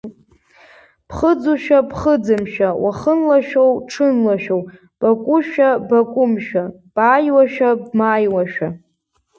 [1.07, 4.55] Ԥхыӡушәа, ԥхыӡымшәа, уахынлоушәа, ҽынлоушәа,
[4.99, 6.63] бакәушәа, бакәымшәа,
[6.95, 8.67] бааиуашәа, бмааиуашәа.